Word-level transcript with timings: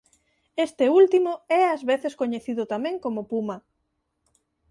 Este 0.65 0.85
último 1.01 1.31
é 1.59 1.61
ás 1.73 1.81
veces 1.91 2.17
coñecido 2.21 2.63
tamén 2.73 2.95
como 3.05 3.21
"Puma". 3.31 3.57